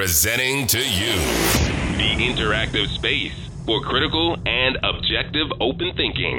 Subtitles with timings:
[0.00, 1.12] Presenting to you
[1.98, 3.34] the interactive space
[3.66, 6.38] for critical and objective open thinking.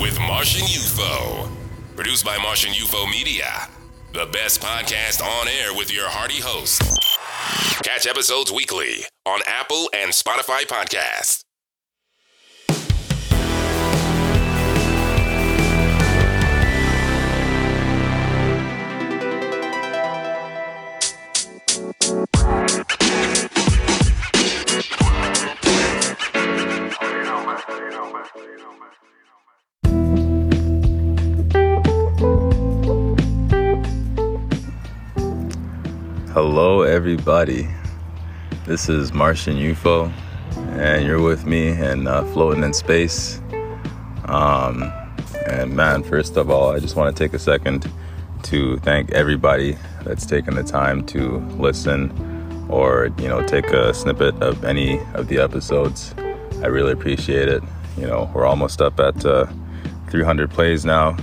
[0.00, 1.48] with Martian UFO.
[1.94, 3.68] Produced by Martian UFO Media.
[4.14, 6.82] The best podcast on air with your hearty host.
[7.84, 11.44] Catch episodes weekly on Apple and Spotify podcasts.
[36.32, 37.68] Hello, everybody.
[38.64, 40.10] This is Martian UFO,
[40.78, 43.42] and you're with me and uh, floating in space.
[44.24, 44.90] Um,
[45.46, 47.92] and man, first of all, I just want to take a second
[48.44, 52.10] to thank everybody that's taken the time to listen
[52.70, 56.14] or you know take a snippet of any of the episodes.
[56.62, 57.62] I really appreciate it.
[57.96, 59.46] You know, we're almost up at uh,
[60.10, 61.16] 300 plays now,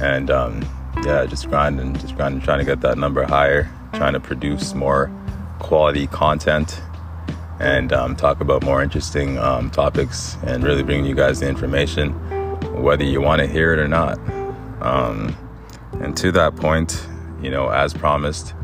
[0.00, 0.62] and um,
[1.04, 5.10] yeah, just grinding, just grinding, trying to get that number higher trying to produce more
[5.58, 6.82] quality content
[7.60, 12.12] and um, talk about more interesting um, topics and really bring you guys the information,
[12.82, 14.18] whether you want to hear it or not.
[14.80, 15.36] Um,
[16.00, 17.06] and to that point,
[17.40, 18.54] you know, as promised,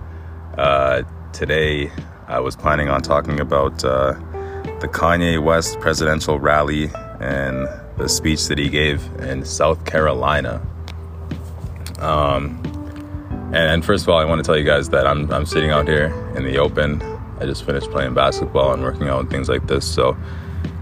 [0.57, 1.03] uh,
[1.33, 1.93] today
[2.27, 4.15] I was planning on talking about uh,
[4.81, 10.63] the Kanye West presidential rally and the speech that he gave in South Carolina.
[11.99, 12.63] Um,
[13.53, 15.89] and, first of all, I want to tell you guys that I'm, I'm sitting out
[15.89, 17.03] here in the open.
[17.41, 19.87] I just finished playing basketball and working out and things like this.
[19.87, 20.17] So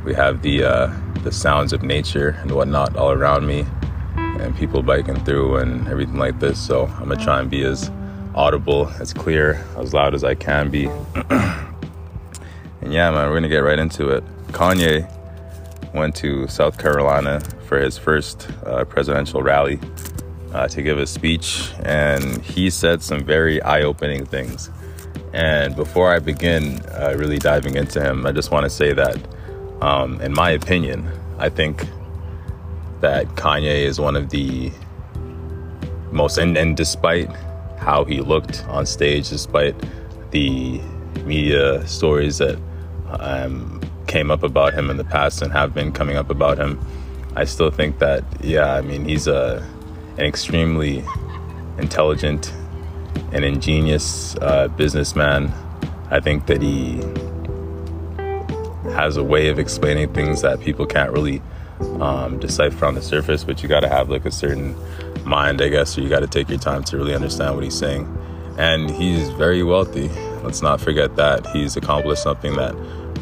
[0.04, 3.66] we have the uh, the sounds of nature and whatnot all around me,
[4.16, 6.64] and people biking through and everything like this.
[6.64, 7.90] So I'm gonna try and be as
[8.34, 10.86] audible, as clear, as loud as I can be.
[11.14, 14.24] and yeah, man, we're gonna get right into it.
[14.48, 15.10] Kanye
[15.96, 19.80] went to South Carolina for his first uh, presidential rally
[20.52, 24.70] uh, to give a speech, and he said some very eye opening things.
[25.32, 29.16] And before I begin uh, really diving into him, I just want to say that,
[29.82, 31.84] um, in my opinion, I think
[33.00, 34.70] that Kanye is one of the
[36.12, 37.28] most, and, and despite
[37.78, 39.74] how he looked on stage, despite
[40.30, 40.80] the
[41.24, 42.58] media stories that
[43.10, 46.80] um, came up about him in the past and have been coming up about him,
[47.36, 49.66] I still think that, yeah, I mean, he's a
[50.18, 51.04] an extremely
[51.78, 52.52] intelligent
[53.32, 55.52] and ingenious uh, businessman.
[56.10, 57.02] I think that he
[58.92, 61.42] has a way of explaining things that people can't really
[62.00, 64.74] um, decipher on the surface, but you got to have like a certain
[65.24, 67.76] mind, I guess, or you got to take your time to really understand what he's
[67.76, 68.06] saying.
[68.56, 70.08] And he's very wealthy.
[70.42, 71.46] Let's not forget that.
[71.48, 72.74] He's accomplished something that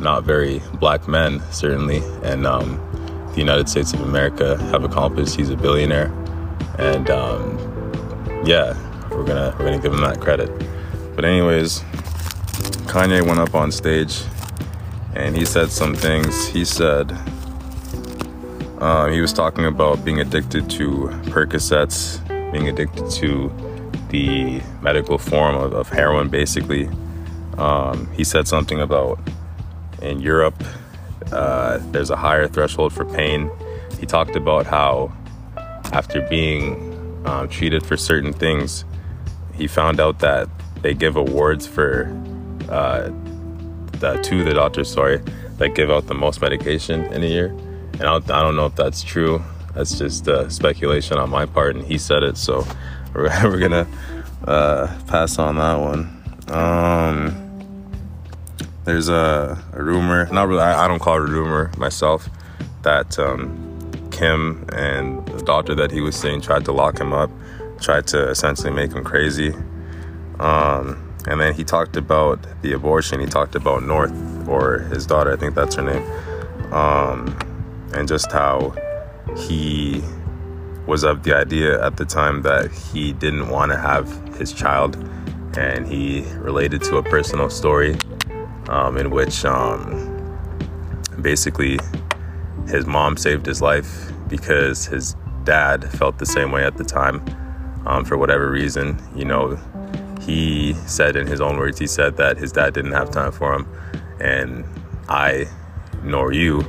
[0.05, 2.77] not very black men, certainly, and um,
[3.33, 5.35] the United States of America have accomplished.
[5.35, 6.13] He's a billionaire
[6.79, 7.57] and um,
[8.45, 8.75] yeah,
[9.11, 10.51] we're gonna we're gonna give him that credit.
[11.15, 11.81] But anyways,
[12.87, 14.23] Kanye went up on stage
[15.15, 16.49] and he said some things.
[16.49, 17.13] He said
[18.81, 22.21] um, he was talking about being addicted to Percocets,
[22.53, 23.53] being addicted to
[24.09, 26.89] the medical form of, of heroin, basically.
[27.57, 29.19] Um, he said something about
[30.05, 30.63] in Europe,
[31.33, 33.51] uh, there's a higher threshold for pain.
[33.99, 35.13] He talked about how
[35.93, 38.85] after being um, treated for certain things,
[39.55, 40.49] he found out that
[40.83, 42.07] they give awards for
[42.69, 43.11] uh,
[44.01, 45.19] the to the doctors, sorry,
[45.59, 47.47] that give out the most medication in a year.
[47.95, 49.43] And I don't, I don't know if that's true.
[49.75, 52.67] That's just uh, speculation on my part, and he said it, so
[53.15, 53.87] we're, we're gonna
[54.47, 56.23] uh, pass on that one.
[56.49, 57.44] Um,
[58.85, 62.29] there's a, a, rumor, not really, I, I, don't call it a rumor myself,
[62.83, 67.31] that um, Kim and the doctor that he was seeing tried to lock him up,
[67.81, 69.55] tried to essentially make him crazy.
[70.39, 73.21] Um, and then he talked about the abortion.
[73.21, 74.13] He talked about North
[74.47, 77.39] or his daughter, I think that's her name, um,
[77.95, 78.75] and just how
[79.49, 80.03] he
[80.87, 84.97] was of the idea at the time that he didn't want to have his child,
[85.57, 87.97] and he related to a personal story
[88.75, 89.85] um, in which um,
[91.21, 91.79] basically
[92.67, 93.91] his mom saved his life
[94.29, 97.17] because his dad felt the same way at the time
[97.87, 98.87] um, for whatever reason.
[99.15, 99.45] You know,
[100.27, 103.55] he said in his own words, he said that his dad didn't have time for
[103.55, 103.65] him.
[104.21, 104.65] And
[105.09, 105.47] I,
[106.03, 106.65] nor you,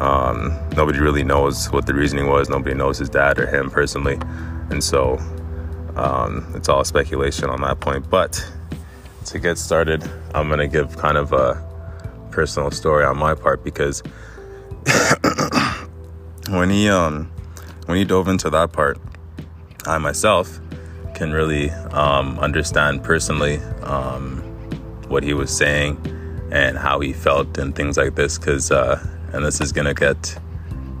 [0.00, 0.40] um,
[0.76, 2.48] nobody really knows what the reasoning was.
[2.48, 4.18] Nobody knows his dad or him personally.
[4.70, 5.18] And so
[5.94, 8.08] Um, it's all speculation on that point.
[8.08, 8.32] But
[9.26, 10.02] to get started,
[10.34, 11.62] I'm gonna give kind of a
[12.30, 14.02] personal story on my part because
[16.50, 17.30] when he um,
[17.86, 18.98] when he dove into that part,
[19.86, 20.60] I myself
[21.14, 24.38] can really um, understand personally um,
[25.08, 25.98] what he was saying
[26.50, 28.38] and how he felt and things like this.
[28.38, 30.36] Because uh, and this is gonna get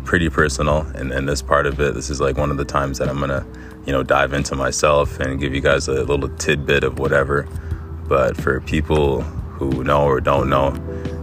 [0.04, 2.98] pretty personal and, and this part of it this is like one of the times
[2.98, 3.46] that i'm gonna
[3.86, 7.48] you know dive into myself and give you guys a little tidbit of whatever
[8.12, 9.22] but for people
[9.56, 10.68] who know or don't know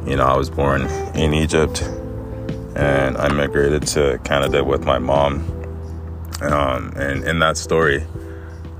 [0.07, 0.81] you know i was born
[1.13, 1.83] in egypt
[2.75, 5.35] and i migrated to canada with my mom
[6.41, 8.03] um, and in that story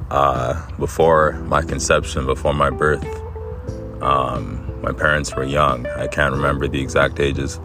[0.09, 3.05] uh, before my conception before my birth
[4.01, 7.59] um, my parents were young i can't remember the exact ages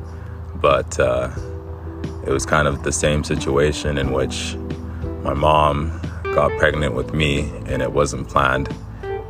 [0.56, 1.30] but uh,
[2.26, 4.56] it was kind of the same situation in which
[5.22, 5.88] my mom
[6.34, 8.68] got pregnant with me and it wasn't planned.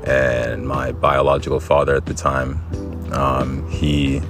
[0.07, 2.61] And my biological father at the time,
[3.13, 4.21] um, he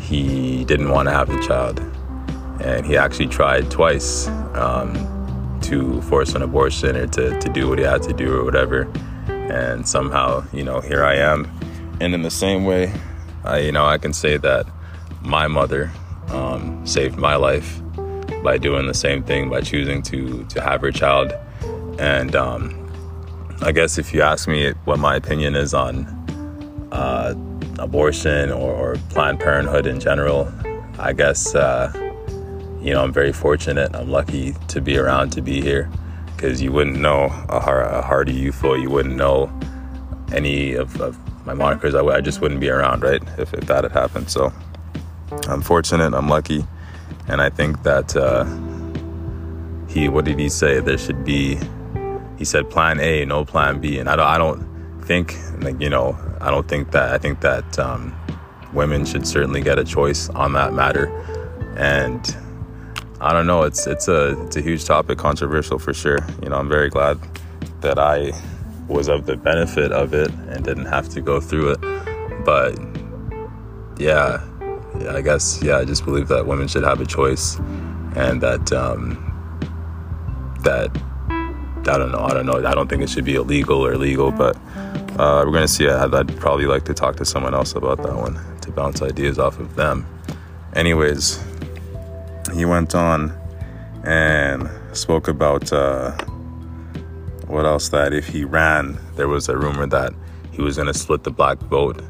[0.00, 1.80] he didn't want to have the child,
[2.60, 7.78] and he actually tried twice um, to force an abortion or to, to do what
[7.78, 8.82] he had to do or whatever.
[9.28, 11.50] And somehow, you know, here I am.
[12.00, 12.92] And in the same way,
[13.44, 14.66] I, you know, I can say that
[15.22, 15.90] my mother
[16.28, 17.80] um, saved my life
[18.42, 21.32] by doing the same thing by choosing to to have her child
[21.98, 22.81] and um,
[23.62, 26.06] I guess if you ask me what my opinion is on
[26.92, 27.34] uh,
[27.78, 30.52] abortion or, or, Planned Parenthood in general,
[30.98, 31.92] I guess uh,
[32.80, 33.94] you know I'm very fortunate.
[33.94, 35.88] I'm lucky to be around to be here
[36.34, 38.80] because you wouldn't know a, a Hardy UFO.
[38.80, 39.50] You wouldn't know
[40.32, 41.16] any of, of
[41.46, 41.94] my monikers.
[41.94, 43.22] I, I, just wouldn't be around, right?
[43.38, 44.28] If, if that had happened.
[44.30, 44.52] So
[45.46, 46.64] I'm fortunate, I'm lucky,
[47.28, 48.44] and I think that uh,
[49.88, 50.80] he, what did he say?
[50.80, 51.58] There should be,
[52.42, 54.00] he said plan A, no plan B.
[54.00, 57.40] And I don't, I don't think, like, you know, I don't think that, I think
[57.42, 58.12] that um,
[58.72, 61.06] women should certainly get a choice on that matter.
[61.76, 62.36] And
[63.20, 66.18] I don't know, it's, it's a, it's a huge topic, controversial for sure.
[66.42, 67.20] You know, I'm very glad
[67.80, 68.32] that I
[68.88, 71.80] was of the benefit of it and didn't have to go through it.
[72.44, 72.76] But
[74.00, 74.42] yeah,
[74.98, 77.60] yeah I guess yeah, I just believe that women should have a choice,
[78.16, 79.28] and that um,
[80.64, 80.90] that
[81.88, 84.30] I don't know, I don't know, I don't think it should be illegal or legal,
[84.30, 84.56] but
[85.18, 85.88] uh, we're gonna see.
[85.88, 89.38] I'd, I'd probably like to talk to someone else about that one to bounce ideas
[89.38, 90.06] off of them.
[90.74, 91.42] Anyways,
[92.54, 93.32] he went on
[94.04, 96.12] and spoke about uh,
[97.46, 100.14] what else that if he ran, there was a rumor that
[100.50, 102.00] he was gonna split the black vote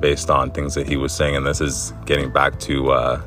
[0.00, 1.34] based on things that he was saying.
[1.34, 3.22] And this is getting back to uh,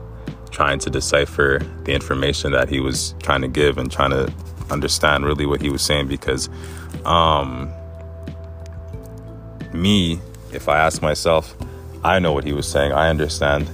[0.52, 4.34] trying to decipher the information that he was trying to give and trying to
[4.72, 6.08] understand really what he was saying.
[6.08, 6.50] Because
[7.06, 7.72] um,
[9.74, 10.20] me,
[10.52, 11.56] if I ask myself,
[12.04, 12.92] I know what he was saying.
[12.92, 13.70] I understand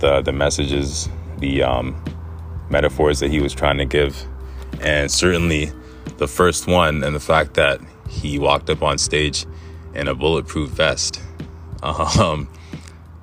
[0.00, 1.08] the the messages,
[1.38, 2.02] the um,
[2.68, 4.26] metaphors that he was trying to give,
[4.80, 5.72] and certainly
[6.18, 9.46] the first one and the fact that he walked up on stage
[9.94, 11.20] in a bulletproof vest
[11.82, 12.48] um,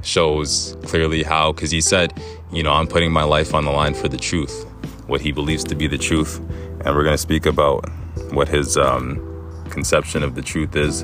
[0.01, 2.13] shows clearly how, because he said,
[2.51, 4.65] you know, I'm putting my life on the line for the truth,
[5.07, 6.39] what he believes to be the truth.
[6.39, 7.89] And we're going to speak about
[8.31, 11.03] what his um, conception of the truth is.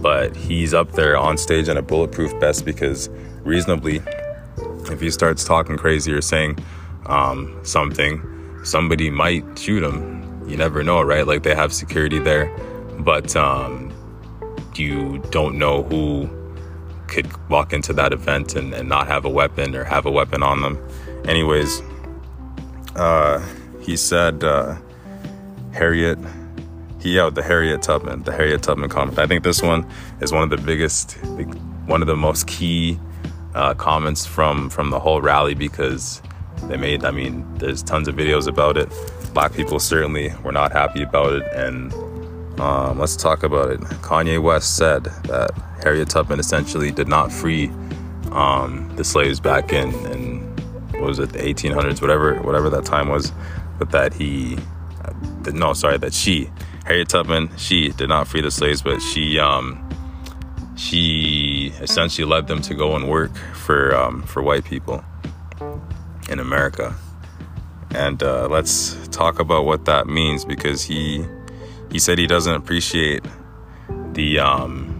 [0.00, 3.08] But he's up there on stage in a bulletproof vest because,
[3.42, 4.00] reasonably,
[4.90, 6.58] if he starts talking crazy or saying
[7.06, 8.22] um, something,
[8.64, 10.46] somebody might shoot him.
[10.48, 11.26] You never know, right?
[11.26, 12.54] Like they have security there,
[13.00, 13.92] but um,
[14.76, 16.30] you don't know who
[17.08, 20.42] could walk into that event and, and not have a weapon or have a weapon
[20.42, 20.78] on them.
[21.24, 21.82] Anyways,
[22.96, 23.44] uh,
[23.80, 24.76] he said uh,
[25.72, 26.18] Harriet,
[27.00, 29.18] he out the Harriet Tubman, the Harriet Tubman comment.
[29.18, 29.86] I think this one
[30.20, 31.12] is one of the biggest,
[31.86, 32.98] one of the most key
[33.54, 36.22] uh, comments from from the whole rally because
[36.64, 37.04] they made.
[37.04, 38.92] I mean, there's tons of videos about it.
[39.32, 41.92] Black people certainly were not happy about it, and
[42.60, 43.80] um, let's talk about it.
[44.02, 45.50] Kanye West said that
[45.82, 47.70] Harriet Tubman essentially did not free
[48.32, 50.37] um, the slaves back in, in
[50.98, 53.32] what was it, the 1800s, whatever, whatever that time was,
[53.78, 54.58] but that he,
[55.52, 56.50] no, sorry, that she,
[56.84, 59.88] Harriet Tubman, she did not free the slaves, but she, um,
[60.78, 65.04] she essentially led them to go and work for um, for white people
[66.30, 66.94] in America.
[67.90, 71.26] And uh, let's talk about what that means because he
[71.90, 73.24] he said he doesn't appreciate
[74.12, 74.94] the um,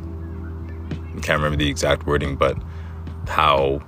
[1.17, 2.57] I can't remember the exact wording, but
[3.29, 3.81] how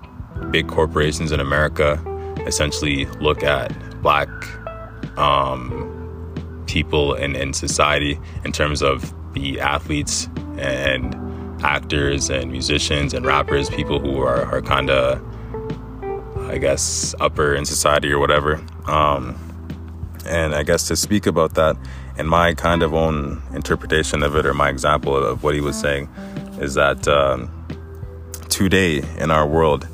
[0.50, 2.02] big corporations in America
[2.46, 4.28] essentially look at black
[5.18, 10.28] um, people in, in society in terms of the athletes
[10.58, 11.14] and
[11.62, 15.20] actors and musicians and rappers, people who are, are kind of,
[16.48, 18.64] I guess, upper in society or whatever.
[18.86, 19.36] Um,
[20.26, 21.76] and I guess to speak about that
[22.16, 25.78] and my kind of own interpretation of it or my example of what he was
[25.78, 26.08] saying
[26.60, 27.50] is that um,
[28.48, 29.88] today in our world,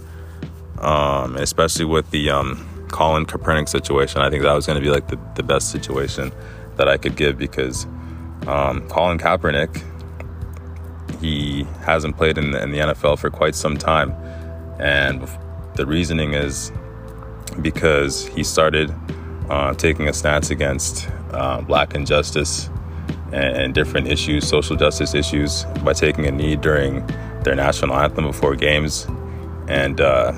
[0.78, 4.90] um, especially with the um, Colin Kaepernick situation, I think that was going to be
[4.90, 6.32] like the, the best situation
[6.76, 7.86] that I could give because
[8.46, 9.82] um, Colin Kaepernick,
[11.20, 14.12] he hasn't played in the, in the NFL for quite some time.
[14.78, 15.28] And
[15.74, 16.72] the reasoning is
[17.62, 18.94] because he started
[19.48, 22.68] uh, taking a stance against uh, black injustice
[23.26, 27.06] and, and, different issues, social justice issues, by taking a knee during
[27.42, 29.06] their national anthem before games.
[29.68, 30.32] And uh,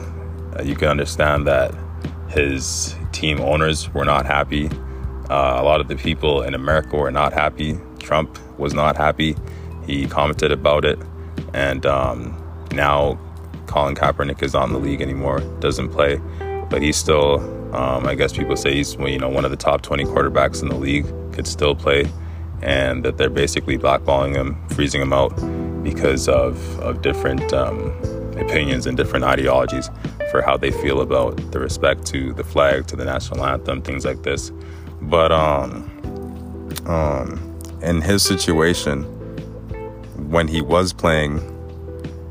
[0.62, 1.74] you can understand that
[2.28, 4.68] his team owners were not happy.
[5.30, 7.78] Uh, a lot of the people in America were not happy.
[7.98, 9.36] Trump was not happy.
[9.86, 10.98] He commented about it.
[11.54, 13.18] And um, now
[13.66, 16.20] Colin Kaepernick is on the league anymore, doesn't play,
[16.70, 17.40] but he's still
[17.74, 20.68] um, I guess people say he's you know one of the top 20 quarterbacks in
[20.68, 22.10] the league, could still play,
[22.62, 25.34] and that they're basically blackballing him, freezing him out
[25.82, 27.92] because of of different um,
[28.40, 29.90] opinions and different ideologies
[30.30, 34.04] for how they feel about the respect to the flag, to the national anthem, things
[34.04, 34.52] like this.
[35.02, 35.90] But um,
[36.86, 39.02] um, in his situation,
[40.30, 41.40] when he was playing,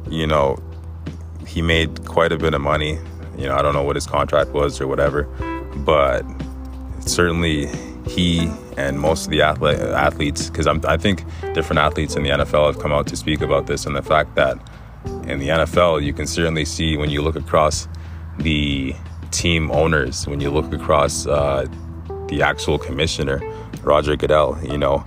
[0.09, 0.57] you know,
[1.47, 2.99] he made quite a bit of money
[3.37, 5.23] you know, I don't know what his contract was or whatever,
[5.77, 6.25] but
[7.01, 7.67] certainly
[8.09, 11.23] he and most of the athlete, athletes, because I think
[11.53, 14.35] different athletes in the NFL have come out to speak about this and the fact
[14.35, 14.57] that
[15.27, 17.87] in the NFL, you can certainly see when you look across
[18.39, 18.95] the
[19.31, 21.65] team owners, when you look across uh,
[22.27, 23.41] the actual commissioner,
[23.83, 25.03] Roger Goodell, you know,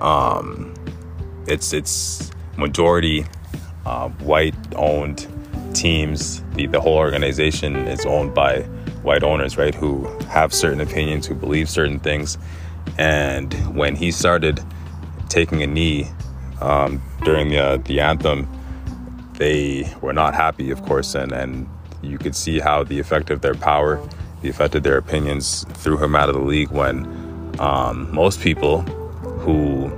[0.00, 0.74] um,
[1.46, 3.26] it's it's majority
[3.86, 5.26] uh, white owned
[5.74, 8.62] teams, the, the whole organization is owned by
[9.02, 12.38] white owners, right, who have certain opinions, who believe certain things.
[12.96, 14.60] And when he started
[15.28, 16.08] taking a knee
[16.60, 18.48] um, during the, the anthem,
[19.34, 21.68] they were not happy, of course, and, and
[22.02, 24.00] you could see how the effect of their power,
[24.42, 27.06] the effect of their opinions threw him out of the league when
[27.60, 28.82] um, most people
[29.42, 29.92] who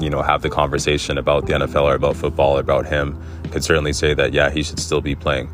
[0.00, 3.64] you know, have the conversation about the NFL or about football or about him, could
[3.64, 5.50] certainly say that, yeah, he should still be playing.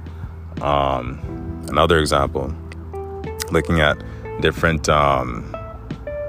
[0.61, 1.19] Um,
[1.69, 2.55] another example,
[3.51, 4.03] looking at
[4.41, 5.57] different um,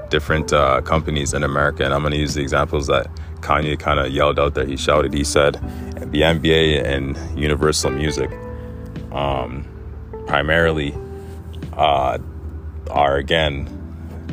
[0.08, 3.08] different uh, companies in America, and I'm going to use the examples that
[3.40, 4.64] Kanye kind of yelled out there.
[4.64, 5.60] He shouted, he said,
[6.10, 8.30] the NBA and Universal Music
[9.12, 9.66] um,
[10.26, 10.94] primarily
[11.72, 12.18] uh,
[12.90, 13.66] are again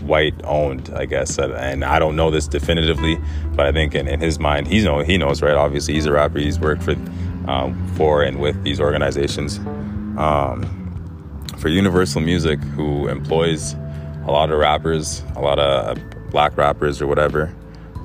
[0.06, 1.38] white owned, I guess.
[1.38, 3.18] And I don't know this definitively,
[3.56, 5.56] but I think in, in his mind, he's know he knows, right?
[5.56, 6.40] Obviously, he's a rapper.
[6.40, 6.96] He's worked for
[7.48, 9.58] um, for and with these organizations.
[10.18, 10.80] Um,
[11.58, 13.74] for Universal Music, who employs
[14.26, 15.98] a lot of rappers, a lot of
[16.30, 17.54] black rappers or whatever.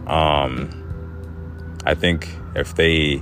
[0.07, 0.71] Um,
[1.85, 3.21] I think if they,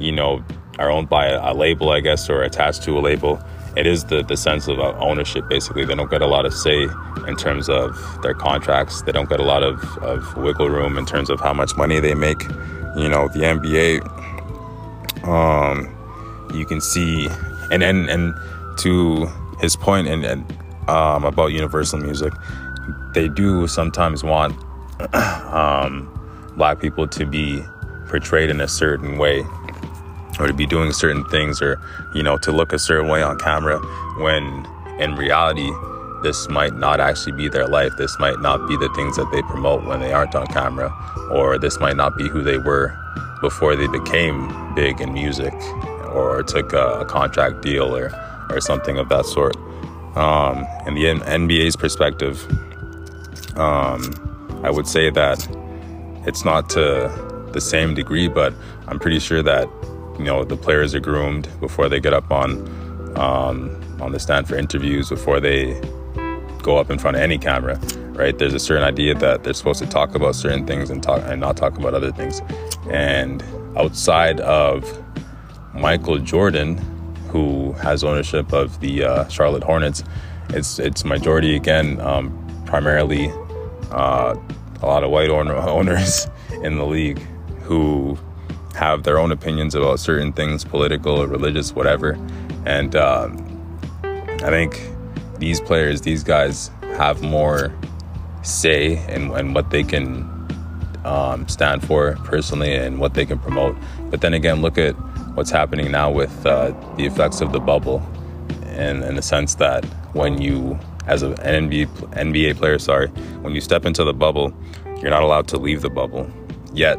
[0.00, 0.42] you know,
[0.78, 3.42] are owned by a, label, I guess, or attached to a label,
[3.76, 5.84] it is the, the sense of uh, ownership basically.
[5.84, 6.88] They don't get a lot of say
[7.28, 9.02] in terms of their contracts.
[9.02, 12.00] They don't get a lot of, of wiggle room in terms of how much money
[12.00, 12.42] they make.
[12.96, 14.00] You know the nba
[15.26, 15.96] um
[16.52, 17.28] you can see
[17.70, 18.34] and and and
[18.78, 19.26] to
[19.60, 20.44] his point and, and
[20.88, 22.32] um, about universal music
[23.14, 24.56] they do sometimes want
[25.14, 26.08] um,
[26.56, 27.62] black people to be
[28.08, 29.44] portrayed in a certain way
[30.38, 31.80] or to be doing certain things or
[32.14, 33.78] you know to look a certain way on camera
[34.18, 34.66] when
[34.98, 35.70] in reality
[36.22, 37.96] this might not actually be their life.
[37.96, 40.92] This might not be the things that they promote when they aren't on camera
[41.30, 42.94] or this might not be who they were
[43.40, 45.54] before they became big in music
[46.12, 48.10] or took a, a contract deal or
[48.50, 49.56] or something of that sort.
[50.16, 52.44] Um, in the NBA's perspective
[53.56, 54.12] um,
[54.64, 55.46] I would say that
[56.26, 58.52] it's not to the same degree but
[58.88, 59.68] I'm pretty sure that
[60.20, 62.50] you know the players are groomed before they get up on
[63.18, 65.80] um, on the stand for interviews before they
[66.62, 67.78] go up in front of any camera
[68.20, 68.38] right?
[68.38, 71.40] There's a certain idea that they're supposed to talk about certain things and talk and
[71.40, 72.42] not talk about other things.
[72.90, 73.42] And
[73.78, 75.02] outside of
[75.74, 76.76] Michael Jordan
[77.28, 80.04] who has ownership of the uh, Charlotte Hornets
[80.50, 82.26] it's it's majority again um,
[82.66, 83.30] primarily
[83.92, 84.34] uh,
[84.82, 86.26] a lot of white owner, owners
[86.62, 87.20] in the league
[87.62, 88.18] who
[88.74, 92.18] have their own opinions about certain things, political religious, whatever.
[92.64, 93.36] And um,
[94.04, 94.80] I think
[95.38, 97.74] these players, these guys, have more
[98.42, 100.28] say and, what they can
[101.04, 103.76] um, stand for personally and what they can promote.
[104.10, 104.92] But then again, look at
[105.34, 108.06] what's happening now with uh, the effects of the bubble,
[108.64, 109.84] and in the sense that
[110.14, 113.08] when you, as an NBA, NBA player, sorry,
[113.42, 114.52] when you step into the bubble,
[115.00, 116.30] you're not allowed to leave the bubble.
[116.72, 116.98] Yet,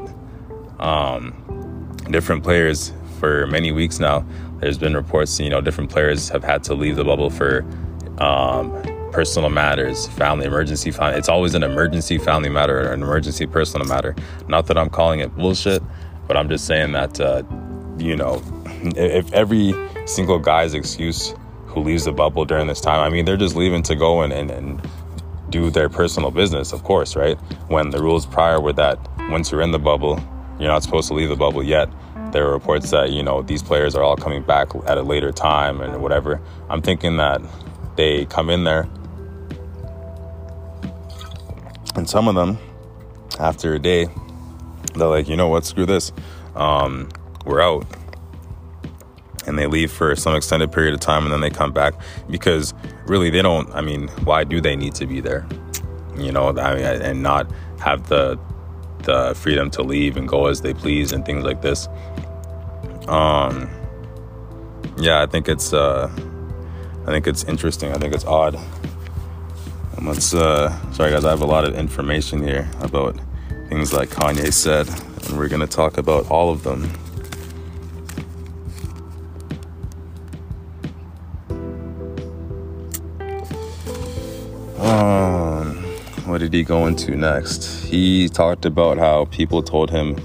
[0.80, 1.41] um,
[2.12, 4.26] different players for many weeks now,
[4.60, 7.66] there's been reports, you know, different players have had to leave the bubble for
[8.20, 8.72] um,
[9.12, 10.92] personal matters, family emergency.
[10.92, 11.18] Family.
[11.18, 14.16] It's always an emergency family matter or an emergency personal matter.
[14.48, 15.84] Not that I'm calling it bullshit,
[16.28, 17.44] but I'm just saying that, uh,
[17.98, 18.42] you know,
[18.96, 19.74] if every
[20.06, 21.34] single guy's excuse
[21.68, 24.34] who leaves the bubble during this time, I mean, they're just leaving to go and,
[24.34, 24.90] and, and
[25.50, 27.38] do their personal business, of course, right?
[27.68, 28.98] When the rules prior were that
[29.30, 30.22] once you're in the bubble,
[30.62, 31.90] you're not supposed to leave the bubble yet.
[32.32, 35.32] There are reports that, you know, these players are all coming back at a later
[35.32, 36.42] time and whatever.
[36.70, 37.42] I'm thinking that
[37.98, 38.88] they come in there
[41.96, 42.58] and some of them,
[43.40, 44.08] after a day,
[44.96, 46.12] they're like, you know what, screw this.
[46.56, 47.10] Um,
[47.46, 47.86] we're out.
[49.46, 51.96] And they leave for some extended period of time and then they come back
[52.30, 52.74] because
[53.08, 55.46] really they don't, I mean, why do they need to be there?
[56.16, 58.40] You know, I mean, and not have the
[59.04, 61.88] the freedom to leave and go as they please and things like this.
[63.08, 63.70] Um,
[64.98, 66.10] yeah, I think it's uh,
[67.08, 67.92] I think it's interesting.
[67.92, 68.60] I think it's odd
[70.04, 73.20] let's, uh, sorry guys, I have a lot of information here about
[73.70, 76.90] things like Kanye said, and we're gonna talk about all of them.
[84.80, 85.81] Um,
[86.26, 87.84] what did he go into next?
[87.84, 90.18] He talked about how people told him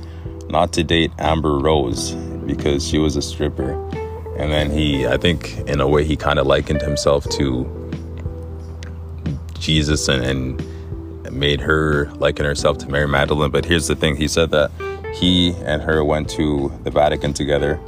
[0.48, 2.12] not to date Amber Rose
[2.46, 3.72] because she was a stripper.
[4.36, 7.66] And then he, I think, in a way, he kind of likened himself to
[9.58, 13.50] Jesus and, and made her liken herself to Mary Magdalene.
[13.50, 14.70] But here's the thing he said that
[15.14, 17.80] he and her went to the Vatican together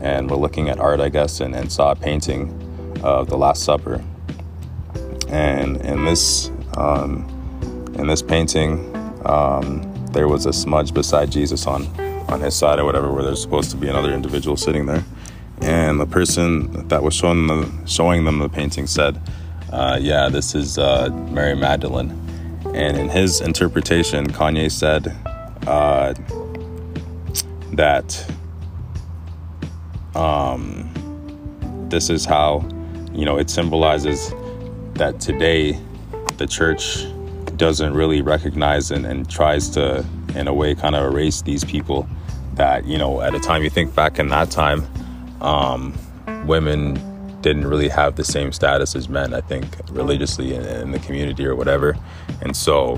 [0.00, 2.52] and were looking at art, I guess, and, and saw a painting
[3.02, 4.02] of the Last Supper.
[5.28, 7.35] And in this um,
[7.98, 8.94] in this painting,
[9.26, 9.82] um,
[10.12, 11.86] there was a smudge beside Jesus on
[12.28, 15.04] on his side or whatever, where there's supposed to be another individual sitting there.
[15.60, 19.20] And the person that was showing the showing them the painting said,
[19.72, 22.10] uh, yeah, this is uh, Mary Magdalene.
[22.74, 25.16] And in his interpretation, Kanye said
[25.66, 26.14] uh,
[27.72, 28.30] that
[30.14, 30.90] um,
[31.88, 32.66] this is how,
[33.12, 34.32] you know, it symbolizes
[34.94, 35.78] that today
[36.38, 37.06] the church
[37.56, 42.08] doesn't really recognize and, and tries to, in a way, kind of erase these people
[42.54, 44.86] that, you know, at a time you think back in that time,
[45.40, 45.94] um,
[46.46, 46.94] women
[47.42, 51.46] didn't really have the same status as men, I think, religiously in, in the community
[51.46, 51.96] or whatever.
[52.40, 52.96] And so,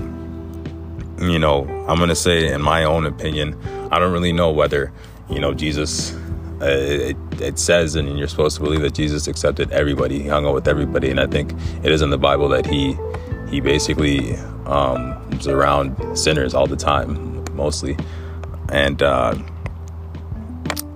[1.19, 3.59] you know, I'm going to say, in my own opinion,
[3.91, 4.91] I don't really know whether,
[5.29, 6.15] you know, Jesus,
[6.61, 10.45] uh, it, it, says, and you're supposed to believe that Jesus accepted everybody, he hung
[10.45, 11.09] out with everybody.
[11.09, 12.97] And I think it is in the Bible that he,
[13.49, 14.35] he basically
[14.65, 17.97] um, was around sinners all the time, mostly.
[18.69, 19.35] And, uh,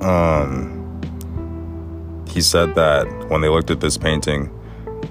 [0.01, 0.83] um,
[2.27, 4.49] he said that when they looked at this painting,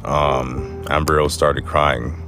[0.05, 2.19] um, Amber Rose started crying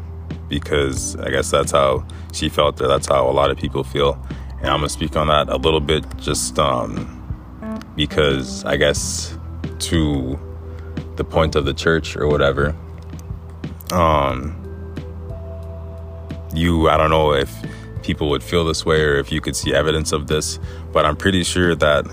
[0.48, 4.18] because I guess that's how she felt, or that's how a lot of people feel.
[4.58, 7.20] And I'm gonna speak on that a little bit, just um,
[7.96, 9.36] because I guess
[9.80, 10.38] to
[11.16, 12.74] the point of the church or whatever.
[13.92, 14.63] Um,
[16.56, 17.52] you, I don't know if
[18.02, 20.58] people would feel this way or if you could see evidence of this,
[20.92, 22.06] but I'm pretty sure that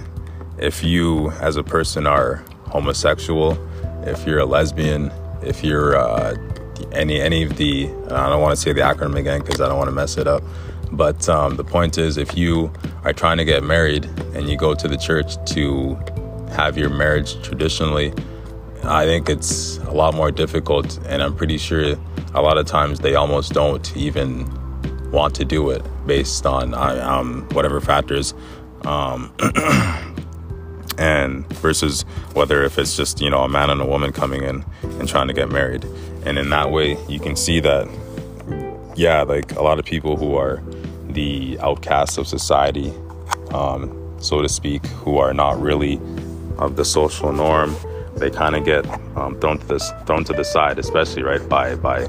[0.58, 3.58] if you, as a person, are homosexual,
[4.08, 6.36] if you're a lesbian, if you're uh,
[6.92, 9.78] any any of the I don't want to say the acronym again because I don't
[9.78, 10.44] want to mess it up.
[10.92, 12.72] But um, the point is, if you
[13.04, 15.96] are trying to get married and you go to the church to
[16.52, 18.14] have your marriage traditionally,
[18.84, 21.96] I think it's a lot more difficult, and I'm pretty sure
[22.34, 24.50] a lot of times they almost don't even
[25.12, 28.34] want to do it based on um, whatever factors.
[28.86, 29.34] Um,
[30.98, 34.64] and versus whether if it's just you know a man and a woman coming in
[34.84, 35.84] and trying to get married
[36.26, 37.88] and in that way you can see that
[38.96, 40.62] yeah like a lot of people who are
[41.10, 42.94] the outcasts of society
[43.52, 46.00] um, so to speak who are not really
[46.58, 47.76] of the social norm
[48.22, 51.76] they kind of get um, thrown to this thrown to the side especially right by
[51.76, 52.06] by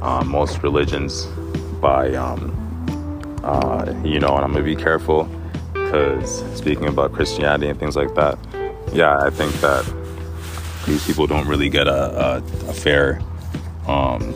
[0.00, 1.26] um, most religions
[1.80, 2.40] by um,
[3.44, 5.28] uh, you know and i'm gonna be careful
[5.88, 8.38] because speaking about Christianity and things like that,
[8.92, 9.90] yeah, I think that
[10.84, 13.22] these people don't really get a, a, a fair
[13.86, 14.34] um,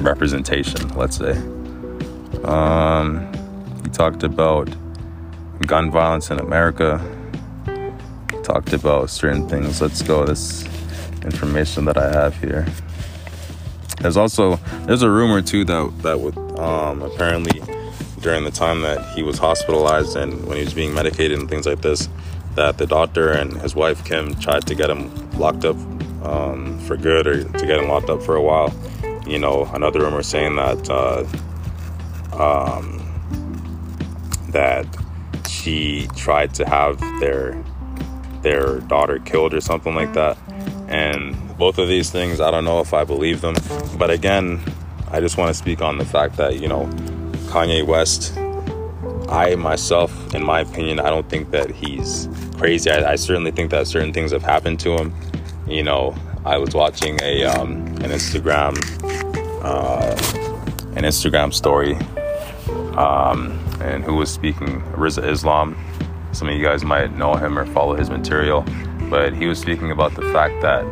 [0.00, 1.36] representation, let's say.
[2.42, 3.32] Um,
[3.84, 4.68] he talked about
[5.68, 6.98] gun violence in America.
[8.54, 9.80] Talked about certain things.
[9.82, 10.24] Let's go.
[10.24, 10.64] This
[11.24, 12.64] information that I have here.
[14.00, 17.60] There's also there's a rumor too that that would um, apparently
[18.20, 21.66] during the time that he was hospitalized and when he was being medicated and things
[21.66, 22.08] like this,
[22.54, 25.76] that the doctor and his wife Kim tried to get him locked up
[26.22, 28.72] um, for good or to get him locked up for a while.
[29.26, 31.24] You know, another rumor saying that uh,
[32.40, 33.00] um,
[34.50, 34.86] that
[35.48, 37.60] she tried to have their
[38.44, 40.38] their daughter killed or something like that.
[40.88, 43.56] And both of these things, I don't know if I believe them.
[43.98, 44.60] But again,
[45.10, 46.86] I just want to speak on the fact that, you know,
[47.50, 48.38] Kanye West,
[49.28, 52.90] I myself, in my opinion, I don't think that he's crazy.
[52.90, 55.12] I, I certainly think that certain things have happened to him.
[55.66, 58.76] You know, I was watching a um, an Instagram
[59.64, 60.14] uh,
[60.94, 61.94] an Instagram story,
[62.96, 65.74] um, and who was speaking Rizza Islam.
[66.34, 68.64] Some of you guys might know him or follow his material,
[69.08, 70.84] but he was speaking about the fact that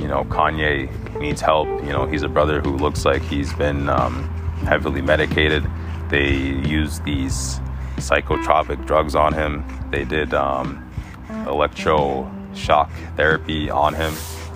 [0.00, 1.68] you know Kanye needs help.
[1.84, 4.24] You know, he's a brother who looks like he's been um,
[4.64, 5.64] heavily medicated.
[6.08, 7.60] They use these
[7.96, 9.64] psychotropic drugs on him.
[9.92, 10.84] They did um,
[11.28, 14.14] electroshock therapy on him.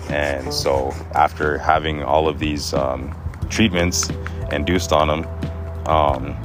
[0.09, 3.15] And so, after having all of these um,
[3.49, 4.09] treatments
[4.51, 6.35] induced on him, um,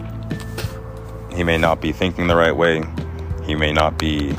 [1.35, 2.85] he may not be thinking the right way.
[3.49, 4.37] He may not be,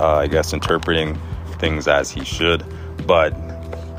[0.00, 1.16] uh, I guess, interpreting
[1.58, 2.64] things as he should.
[3.06, 3.34] But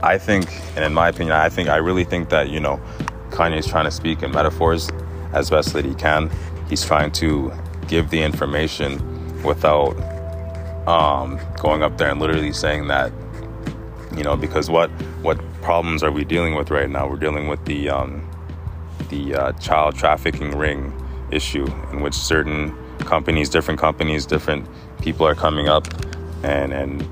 [0.02, 2.82] I think, and in my opinion, I think, I really think that, you know,
[3.30, 4.90] Kanye is trying to speak in metaphors
[5.34, 6.32] as best that he can.
[6.68, 7.54] He's trying to
[7.88, 9.96] give the information without
[10.88, 13.12] um, going up there and literally saying that,
[14.16, 14.90] you know, because what
[15.22, 17.08] what problems are we dealing with right now?
[17.08, 18.28] We're dealing with the um,
[19.10, 20.92] the uh, child trafficking ring
[21.30, 22.76] issue, in which certain
[23.08, 24.67] companies, different companies, different
[25.02, 25.88] people are coming up
[26.43, 27.10] and and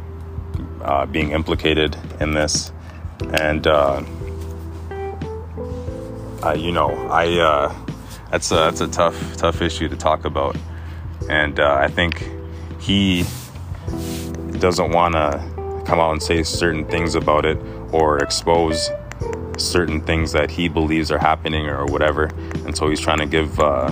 [0.81, 2.71] uh, being implicated in this,
[3.33, 4.03] and uh,
[6.53, 7.75] you know, I uh,
[8.29, 10.55] that's a that's a tough tough issue to talk about,
[11.29, 12.29] and uh, I think
[12.79, 13.25] he
[14.59, 17.57] doesn't want to come out and say certain things about it
[17.91, 18.89] or expose
[19.57, 22.25] certain things that he believes are happening or whatever,
[22.65, 23.89] and so he's trying to give uh,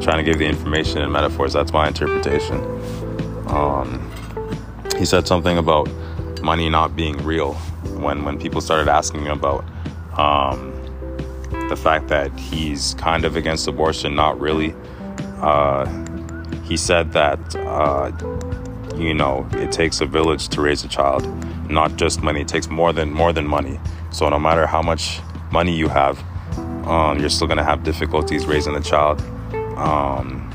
[0.00, 1.52] trying to give the information and metaphors.
[1.52, 2.56] That's my interpretation.
[3.48, 4.10] Um,
[4.98, 5.88] he said something about
[6.42, 7.54] money not being real
[7.98, 9.64] when when people started asking him about
[10.18, 10.72] um,
[11.68, 14.74] the fact that he's kind of against abortion, not really.
[15.40, 15.86] Uh,
[16.64, 18.10] he said that uh,
[18.96, 21.26] you know it takes a village to raise a child,
[21.70, 22.40] not just money.
[22.40, 23.78] It takes more than more than money.
[24.10, 26.22] So no matter how much money you have,
[26.86, 29.22] um, you're still gonna have difficulties raising a child.
[29.76, 30.52] Um,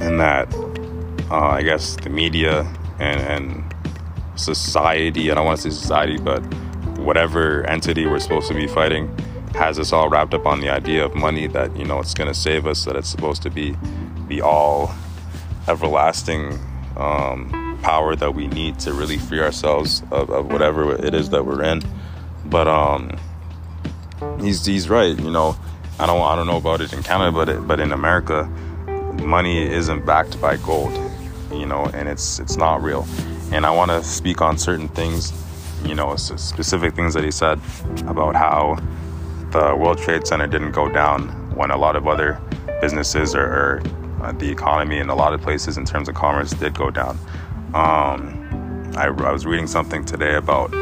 [0.00, 0.52] and that
[1.30, 2.60] uh, I guess the media
[2.98, 3.74] and, and
[4.36, 6.40] society, I don't want to say society, but
[6.98, 9.14] whatever entity we're supposed to be fighting
[9.54, 12.28] has us all wrapped up on the idea of money that you know it's going
[12.28, 13.76] to save us that it's supposed to be
[14.28, 14.94] the all
[15.68, 16.58] everlasting
[16.96, 21.44] um, power that we need to really free ourselves of, of, whatever it is that
[21.44, 21.82] we're in.
[22.46, 23.18] But um,
[24.40, 25.56] he's he's right you know
[25.98, 28.44] I don't I don't know about it in Canada but it, but in America
[29.22, 30.92] money isn't backed by gold
[31.52, 33.06] you know and it's it's not real
[33.52, 35.32] and I want to speak on certain things
[35.84, 37.60] you know specific things that he said
[38.06, 38.78] about how
[39.50, 42.40] the World Trade Center didn't go down when a lot of other
[42.80, 43.82] businesses or, or
[44.22, 47.18] uh, the economy in a lot of places in terms of commerce did go down.
[47.74, 50.72] Um, I, I, was reading something today about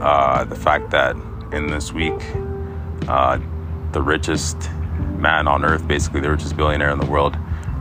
[0.00, 1.14] uh, the fact that
[1.52, 2.20] in this week,
[3.08, 3.38] uh,
[3.92, 4.70] the richest
[5.18, 7.36] man on earth, basically the richest billionaire in the world,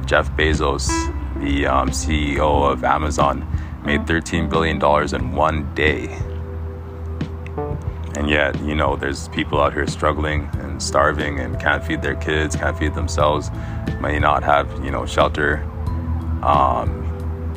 [0.05, 0.87] Jeff Bezos,
[1.39, 3.47] the um, CEO of Amazon,
[3.83, 4.77] made $13 billion
[5.15, 6.07] in one day.
[8.15, 12.15] And yet you know there's people out here struggling and starving and can't feed their
[12.15, 13.49] kids can't feed themselves
[14.01, 15.63] may not have you know shelter.
[16.43, 17.01] Um,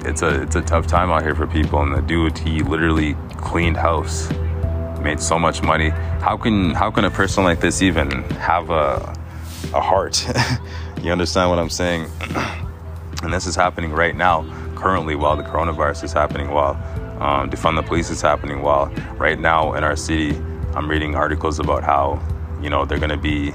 [0.07, 3.15] it's a it's a tough time out here for people and the dude he literally
[3.37, 4.31] cleaned house
[5.05, 5.91] made so much money.
[6.21, 8.11] How can how can a person like this even
[8.51, 9.15] have a
[9.73, 10.27] a heart?
[11.05, 12.09] You understand what i'm saying?
[13.23, 14.37] And this is happening right now
[14.75, 16.77] currently while the coronavirus is happening while
[17.23, 18.87] um, defund the police is happening while
[19.17, 20.31] right now in our city
[20.75, 22.21] i'm reading articles about how
[22.63, 23.53] you know they're going to be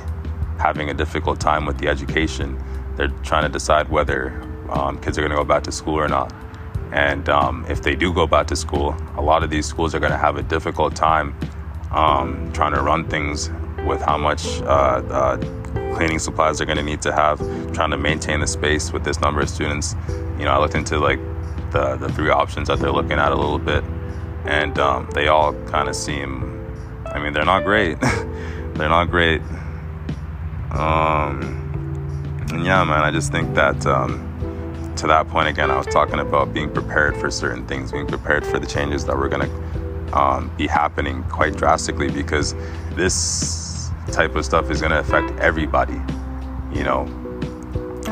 [0.59, 2.61] having a difficult time with the education.
[2.95, 6.07] They're trying to decide whether um, kids are going to go back to school or
[6.07, 6.33] not
[6.91, 9.99] and um, if they do go back to school a lot of these schools are
[9.99, 11.35] going to have a difficult time
[11.91, 13.49] um, trying to run things
[13.85, 15.37] with how much uh, uh,
[15.95, 17.39] cleaning supplies they're going to need to have,
[17.73, 19.95] trying to maintain the space with this number of students.
[20.37, 21.19] You know, I looked into like
[21.71, 23.83] the the three options that they're looking at a little bit,
[24.45, 26.55] and um, they all kind of seem.
[27.05, 27.99] I mean, they're not great.
[28.01, 29.41] they're not great.
[30.71, 34.28] Um, and yeah, man, I just think that um,
[34.99, 38.45] to that point again, I was talking about being prepared for certain things, being prepared
[38.45, 42.53] for the changes that were going to um, be happening quite drastically because
[42.95, 46.01] this type of stuff is going to affect everybody.
[46.73, 47.05] You know,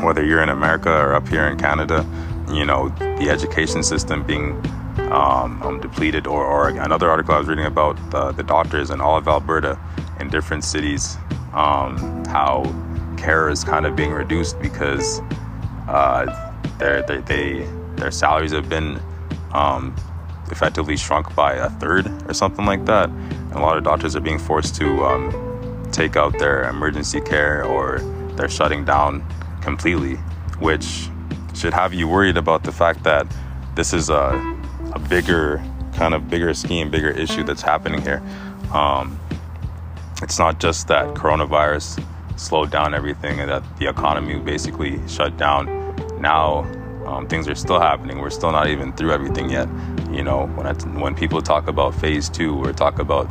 [0.02, 2.06] whether you're in America or up here in Canada,
[2.50, 4.52] you know, the education system being
[5.12, 9.00] um, um, depleted, or, or, another article I was reading about the, the doctors in
[9.00, 9.78] all of Alberta
[10.20, 11.16] in different cities,
[11.52, 12.64] um, how
[13.16, 15.20] care is kind of being reduced because
[15.88, 16.47] uh,
[16.78, 19.00] their, they, they, their salaries have been
[19.52, 19.94] um,
[20.50, 23.08] effectively shrunk by a third or something like that.
[23.08, 27.64] And a lot of doctors are being forced to um, take out their emergency care
[27.64, 27.98] or
[28.36, 29.24] they're shutting down
[29.60, 30.16] completely,
[30.60, 31.08] which
[31.54, 33.26] should have you worried about the fact that
[33.74, 34.56] this is a,
[34.92, 35.62] a bigger
[35.94, 38.22] kind of bigger scheme, bigger issue that's happening here.
[38.72, 39.18] Um,
[40.22, 42.04] it's not just that coronavirus
[42.36, 45.77] slowed down everything and that the economy basically shut down.
[46.20, 46.64] Now
[47.06, 48.18] um, things are still happening.
[48.18, 49.68] We're still not even through everything yet.
[50.10, 53.28] You know, when when people talk about phase two or talk about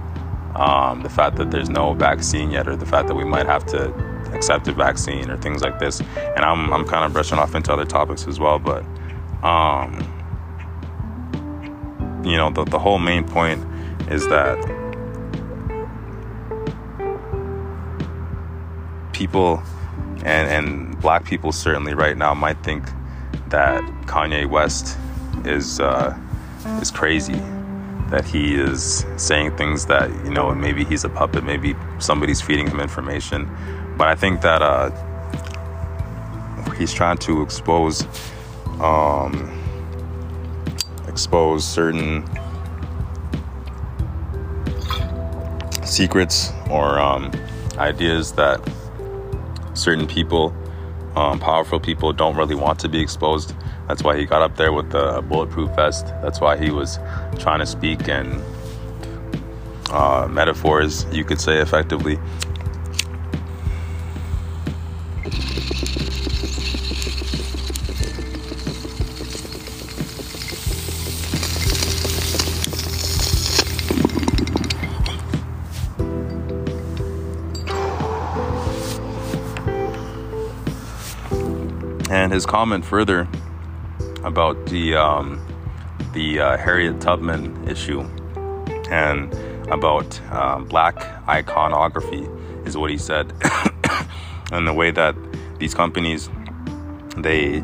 [0.56, 3.66] um, the fact that there's no vaccine yet, or the fact that we might have
[3.68, 3.94] to
[4.34, 6.00] accept a vaccine or things like this.
[6.00, 8.84] And I'm I'm kind of brushing off into other topics as well, but
[9.44, 10.00] um,
[12.26, 13.64] you know, the the whole main point
[14.10, 14.58] is that
[19.14, 19.62] people
[20.24, 22.84] and and black people certainly right now might think
[23.50, 24.98] that Kanye West
[25.46, 26.18] is uh,
[26.82, 27.42] is crazy,
[28.10, 32.68] that he is saying things that you know maybe he's a puppet, maybe somebody's feeding
[32.68, 33.50] him information,
[33.98, 34.92] but I think that uh,
[36.74, 38.06] he's trying to expose
[38.80, 39.54] um,
[41.08, 42.24] expose certain
[45.84, 47.32] secrets or um,
[47.78, 48.62] ideas that
[49.74, 50.54] certain people,
[51.18, 53.56] um, powerful people, don't really want to be exposed.
[53.88, 56.06] That's why he got up there with the bulletproof vest.
[56.22, 57.00] That's why he was
[57.40, 58.40] trying to speak in
[59.90, 62.20] uh, metaphors, you could say effectively.
[82.38, 83.28] His comment further
[84.24, 85.42] about the um,
[86.14, 88.02] the uh, Harriet Tubman issue
[88.92, 89.34] and
[89.72, 90.96] about uh, black
[91.28, 92.28] iconography
[92.64, 93.34] is what he said,
[94.52, 95.16] and the way that
[95.58, 96.30] these companies
[97.18, 97.64] they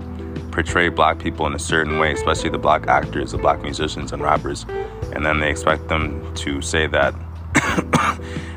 [0.49, 4.23] portray black people in a certain way, especially the black actors, the black musicians and
[4.23, 4.65] rappers,
[5.13, 7.13] and then they expect them to say that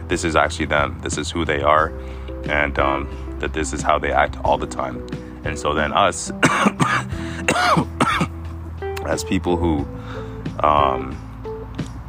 [0.09, 1.93] this is actually them, this is who they are,
[2.45, 3.07] and um,
[3.39, 5.07] that this is how they act all the time.
[5.47, 6.31] And so then us,
[9.07, 9.87] as people who
[10.61, 11.17] um,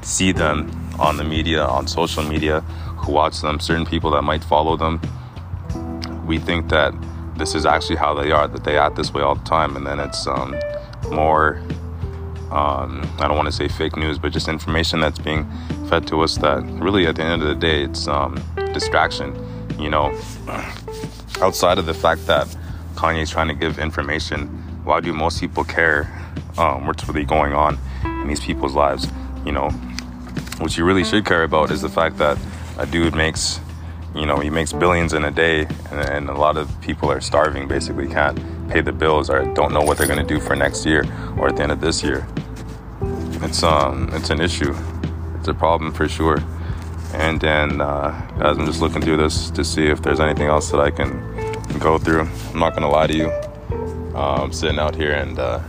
[0.02, 2.62] see them on the media, on social media,
[2.97, 5.00] who watch them, certain people that might follow them,
[6.26, 6.95] we think that
[7.38, 9.76] this is actually how they are, that they act this way all the time.
[9.76, 10.56] And then it's um,
[11.12, 11.58] more,
[12.50, 15.47] um, I don't want to say fake news, but just information that's being
[15.89, 18.41] fed to us that really at the end of the day, it's um,
[18.73, 19.36] distraction.
[19.78, 20.08] You know,
[21.39, 22.56] outside of the fact that
[22.97, 24.47] Kanye's trying to give information.
[24.83, 26.12] Why do most people care
[26.57, 29.07] um, what's really going on in these people's lives?
[29.45, 29.69] You know,
[30.57, 32.38] what you really should care about is the fact that
[32.79, 33.60] a dude makes,
[34.15, 37.21] you know, he makes billions in a day, and, and a lot of people are
[37.21, 38.38] starving, basically can't
[38.69, 41.05] pay the bills or don't know what they're to do for next year
[41.38, 42.27] or at the end of this year.
[43.43, 44.75] It's um, it's an issue.
[45.38, 46.43] It's a problem for sure.
[47.13, 50.71] And then, uh, as I'm just looking through this to see if there's anything else
[50.71, 51.26] that I can
[51.80, 52.27] go through.
[52.51, 53.30] I'm not gonna lie to you.
[54.15, 55.62] Uh, I'm sitting out here and uh,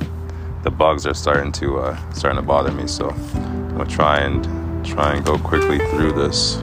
[0.63, 2.87] the bugs are starting to uh, starting to bother me.
[2.87, 4.45] So I'm gonna try and
[4.85, 6.63] try and go quickly through this.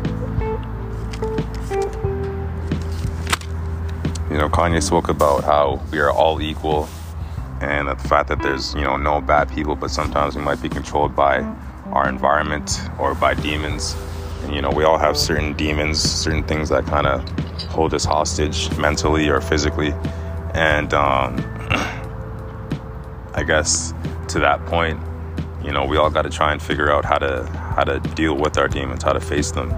[4.29, 6.89] You know, Kanye spoke about how we are all equal,
[7.61, 10.69] and the fact that there's you know no bad people, but sometimes we might be
[10.69, 11.39] controlled by
[11.91, 13.95] our environment or by demons.
[14.51, 17.27] You know, we all have certain demons, certain things that kind of
[17.69, 19.93] hold us hostage mentally or physically.
[20.53, 21.37] And um,
[23.33, 23.93] I guess
[24.29, 24.99] to that point,
[25.63, 28.35] you know, we all got to try and figure out how to how to deal
[28.35, 29.71] with our demons, how to face them,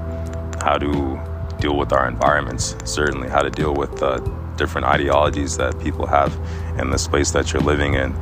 [0.61, 1.19] how to
[1.59, 4.17] deal with our environments, certainly how to deal with uh,
[4.57, 6.37] different ideologies that people have
[6.77, 8.13] in the space that you're living in.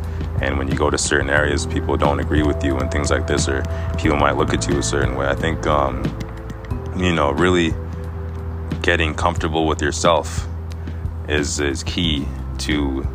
[0.41, 3.25] And when you go to certain areas, people don't agree with you and things like
[3.25, 3.63] this, or
[3.97, 5.27] people might look at you a certain way.
[5.27, 6.03] I think, um,
[6.97, 7.73] you know, really
[8.81, 10.47] getting comfortable with yourself
[11.27, 12.25] is is key
[12.59, 13.05] to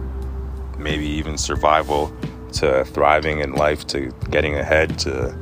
[0.79, 2.13] maybe even survival,
[2.53, 5.37] to thriving in life, to getting ahead, to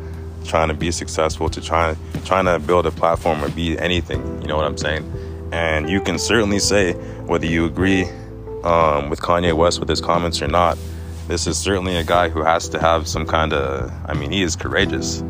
[0.44, 4.20] trying to be successful, to trying trying to build a platform or be anything.
[4.42, 5.11] You know what I'm saying?
[5.53, 6.92] And you can certainly say
[7.27, 8.05] whether you agree
[8.64, 10.79] um, with Kanye West with his comments or not.
[11.27, 13.90] This is certainly a guy who has to have some kind of.
[14.07, 15.22] I mean, he is courageous,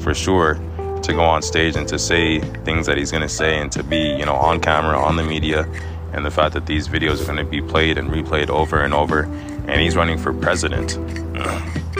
[0.00, 0.60] for sure,
[1.06, 3.82] to go on stage and to say things that he's going to say and to
[3.82, 5.68] be, you know, on camera, on the media,
[6.12, 8.92] and the fact that these videos are going to be played and replayed over and
[8.92, 9.22] over.
[9.68, 10.96] And he's running for president.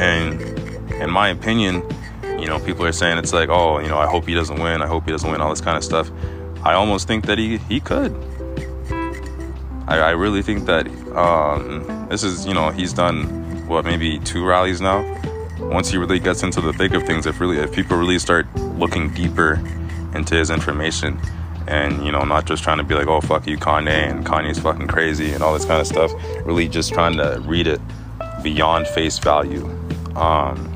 [0.00, 0.40] and
[0.92, 1.82] in my opinion,
[2.38, 4.82] you know, people are saying it's like, oh, you know, I hope he doesn't win.
[4.82, 5.40] I hope he doesn't win.
[5.40, 6.10] All this kind of stuff.
[6.62, 8.14] I almost think that he he could.
[9.86, 14.44] I, I really think that um, this is, you know, he's done what maybe two
[14.44, 15.02] rallies now.
[15.58, 18.46] Once he really gets into the thick of things, if really if people really start
[18.56, 19.62] looking deeper
[20.14, 21.18] into his information,
[21.66, 24.58] and you know, not just trying to be like, oh fuck you, Kanye, and Kanye's
[24.58, 26.12] fucking crazy and all this kind of stuff.
[26.44, 27.80] Really, just trying to read it
[28.42, 29.64] beyond face value.
[30.16, 30.72] Um,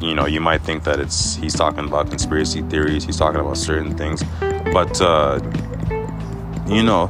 [0.00, 3.56] you know, you might think that it's he's talking about conspiracy theories, he's talking about
[3.56, 4.22] certain things,
[4.72, 5.40] but uh,
[6.66, 7.04] you know,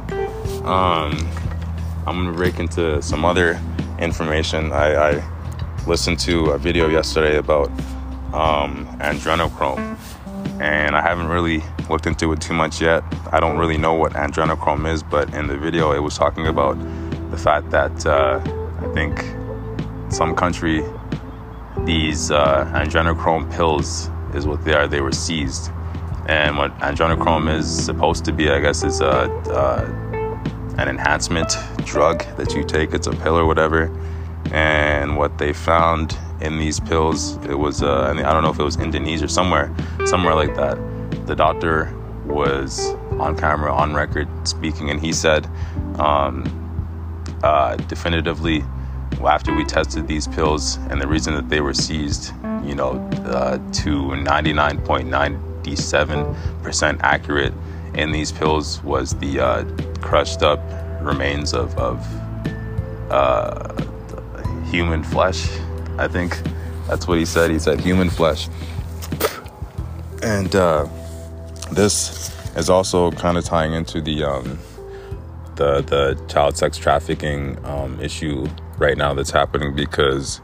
[0.65, 1.29] um,
[2.05, 3.59] I'm gonna break into some other
[3.99, 4.71] information.
[4.71, 5.38] I, I
[5.89, 7.67] listened to a video yesterday about
[8.31, 9.97] um, adrenochrome,
[10.61, 13.03] and I haven't really looked into it too much yet.
[13.31, 16.77] I don't really know what adrenochrome is, but in the video, it was talking about
[17.31, 18.39] the fact that uh,
[18.85, 19.19] I think
[20.13, 20.83] some country
[21.85, 24.87] these uh, adrenochrome pills is what they are.
[24.87, 25.71] They were seized,
[26.27, 29.85] and what adrenochrome is supposed to be, I guess, is a, uh,
[30.77, 31.51] an enhancement
[31.83, 32.93] drug that you take.
[32.93, 33.91] It's a pill or whatever.
[34.51, 38.49] And what they found in these pills, it was uh, I, mean, I don't know
[38.49, 39.73] if it was Indonesia or somewhere,
[40.05, 40.77] somewhere like that.
[41.27, 41.93] The doctor
[42.25, 45.47] was on camera, on record, speaking, and he said
[45.99, 46.43] um,
[47.43, 48.63] uh, definitively
[49.27, 52.91] after we tested these pills and the reason that they were seized, you know,
[53.25, 57.53] uh, to 99.97% accurate
[57.95, 59.65] in these pills was the uh,
[60.01, 60.59] crushed up
[61.01, 62.05] remains of, of
[63.11, 63.73] uh,
[64.69, 65.49] human flesh.
[65.97, 66.39] I think
[66.87, 67.51] that's what he said.
[67.51, 68.49] He said human flesh.
[70.23, 70.87] And uh,
[71.71, 74.59] this is also kind of tying into the um,
[75.55, 80.41] the the child sex trafficking um, issue right now that's happening because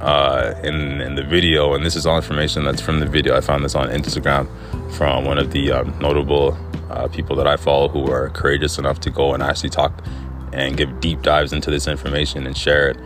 [0.00, 3.36] uh, in in the video, and this is all information that's from the video.
[3.36, 4.48] I found this on Instagram
[4.92, 6.56] from one of the um, notable
[6.90, 10.04] uh, people that I follow who are courageous enough to go and actually talk
[10.52, 12.96] and give deep dives into this information and share it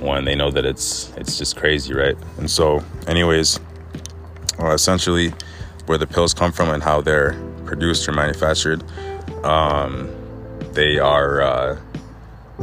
[0.00, 2.16] when they know that it's it's just crazy, right?
[2.38, 3.58] And so, anyways,
[4.60, 5.32] uh, essentially,
[5.86, 7.32] where the pills come from and how they're
[7.64, 8.82] produced or manufactured,
[9.44, 10.10] um,
[10.72, 11.80] they are uh,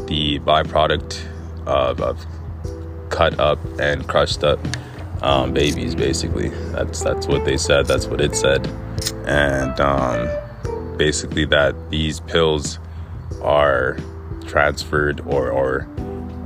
[0.07, 1.25] the byproduct
[1.65, 2.25] of, of
[3.09, 4.59] cut up and crushed up
[5.21, 5.95] um, babies.
[5.95, 7.85] Basically, that's that's what they said.
[7.85, 8.67] That's what it said,
[9.25, 10.29] and um,
[10.97, 12.79] basically that these pills
[13.41, 13.97] are
[14.45, 15.88] transferred or or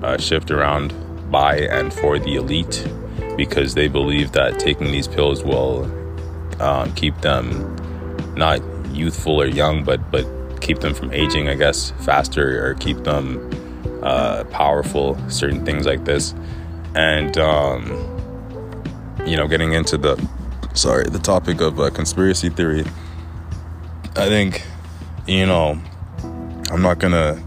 [0.03, 0.93] uh, shipped around
[1.31, 2.87] by and for the elite
[3.37, 5.85] because they believe that taking these pills will
[6.61, 7.75] um, keep them
[8.35, 10.25] not youthful or young, but but
[10.61, 13.49] keep them from aging, I guess, faster or keep them
[14.03, 16.33] uh, powerful, certain things like this.
[16.95, 17.85] And, um,
[19.25, 20.15] you know, getting into the,
[20.73, 22.83] sorry, the topic of uh, conspiracy theory,
[24.15, 24.63] I think,
[25.27, 25.79] you know,
[26.71, 27.41] I'm not to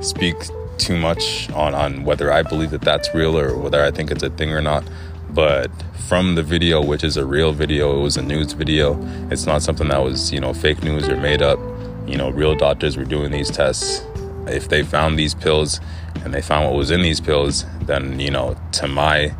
[0.00, 0.36] speak
[0.78, 4.22] too much on, on whether I believe that that's real or whether I think it's
[4.22, 4.84] a thing or not.
[5.30, 5.70] But
[6.08, 8.98] from the video, which is a real video, it was a news video.
[9.30, 11.58] It's not something that was, you know, fake news or made up.
[12.06, 14.06] You know, real doctors were doing these tests
[14.48, 15.80] if they found these pills
[16.24, 19.34] and they found what was in these pills, then, you know, to my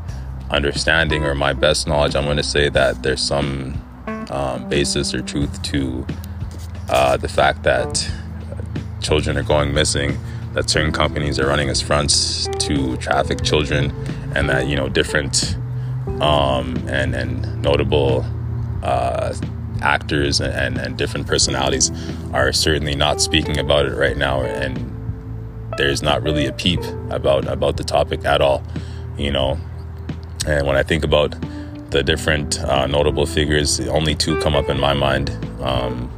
[0.50, 3.82] understanding or my best knowledge, I'm going to say that there's some
[4.30, 6.06] um, basis or truth to
[6.88, 8.08] uh, the fact that
[9.00, 10.16] children are going missing,
[10.56, 13.92] that certain companies are running as fronts to traffic children,
[14.34, 15.56] and that, you know, different
[16.20, 18.26] um, and, and notable
[18.82, 19.32] uh,
[19.82, 21.92] actors and, and different personalities
[22.32, 24.96] are certainly not speaking about it right now and
[25.76, 26.80] there's not really a peep
[27.10, 28.62] about about the topic at all,
[29.18, 29.58] you know.
[30.46, 31.34] And when I think about
[31.90, 35.30] the different uh, notable figures, only two come up in my mind.
[35.60, 36.10] Um,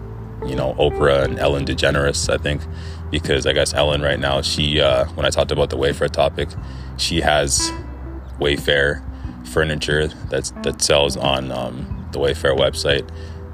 [0.48, 2.62] you know, Oprah and Ellen DeGeneres, I think,
[3.10, 6.48] because I guess Ellen right now, she, uh, when I talked about the Wayfair topic,
[6.96, 7.72] she has
[8.38, 9.02] Wayfair
[9.46, 13.08] furniture that's that sells on um, the Wayfair website,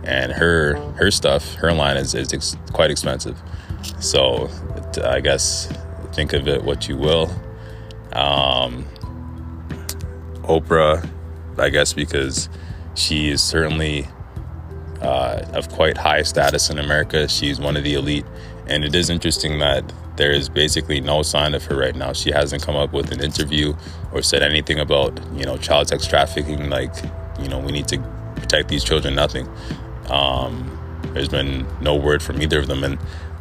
[0.05, 3.41] and her her stuff, her line is is ex- quite expensive.
[4.01, 4.49] So
[5.05, 5.73] I guess
[6.13, 7.31] think of it what you will.
[8.13, 8.87] Um,
[10.45, 11.09] Oprah,
[11.59, 12.49] I guess, because
[12.95, 14.07] she is certainly
[15.05, 17.29] uh, of quite high status in America.
[17.29, 18.25] She's one of the elite.
[18.67, 22.15] And it is interesting that there is basically no sign of her right now.
[22.15, 23.75] She hasn't come up with an interview
[24.13, 26.95] or said anything about, you know, child sex trafficking, like,
[27.39, 27.99] you know, we need to
[28.37, 29.49] protect these children, nothing.
[30.09, 30.71] Um,
[31.13, 32.83] there's been no word from either of them.
[32.85, 32.99] And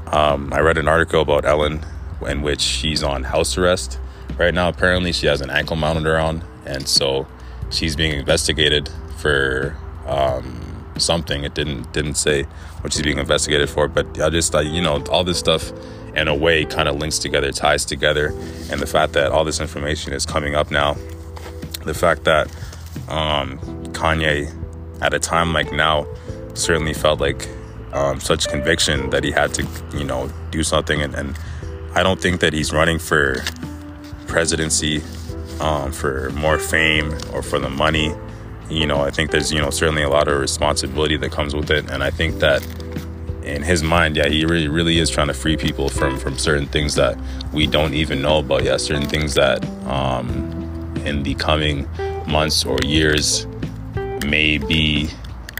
[0.07, 1.86] um, I read an article about Ellen
[2.28, 3.99] in which she's on house arrest
[4.38, 4.68] right now.
[4.68, 7.28] Apparently, she has an ankle monitor on, and so
[7.70, 10.62] she's being investigated for um,
[10.97, 11.43] something.
[11.43, 12.43] It didn't didn't say
[12.81, 15.71] what she's being investigated for, but I just thought you know all this stuff
[16.15, 18.27] in a way kind of links together, ties together,
[18.71, 20.95] and the fact that all this information is coming up now,
[21.85, 22.47] the fact that
[23.09, 23.57] um,
[23.93, 24.51] Kanye
[25.01, 26.05] at a time like now
[26.53, 27.47] certainly felt like
[27.93, 31.37] um, such conviction that he had to you know do something and, and
[31.95, 33.43] I don't think that he's running for
[34.25, 35.03] presidency
[35.59, 38.15] um, for more fame or for the money.
[38.70, 41.70] You know, I think there's, you know, certainly a lot of responsibility that comes with
[41.70, 41.89] it.
[41.89, 42.66] And I think that
[43.43, 46.66] in his mind, yeah, he really, really is trying to free people from, from certain
[46.66, 47.18] things that
[47.51, 51.88] we don't even know about yet, certain things that um, in the coming
[52.28, 53.45] months or years
[54.26, 55.09] may be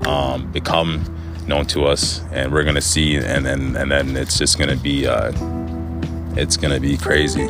[0.06, 1.04] um, become
[1.47, 5.06] known to us and we're gonna see and then and then it's just gonna be
[5.06, 5.32] uh,
[6.38, 7.47] it's gonna be crazy.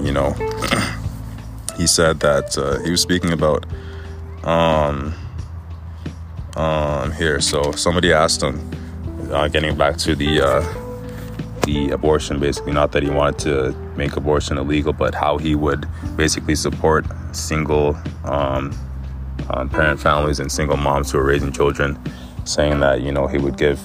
[0.00, 0.32] You know,
[1.76, 3.64] he said that uh, he was speaking about
[4.46, 5.12] um
[6.56, 7.40] um here.
[7.40, 8.70] So somebody asked him,
[9.30, 14.16] uh, getting back to the uh, the abortion, basically, not that he wanted to make
[14.16, 15.86] abortion illegal, but how he would
[16.16, 18.72] basically support single um,
[19.50, 21.98] um, parent families and single moms who are raising children,
[22.44, 23.80] saying that you know he would give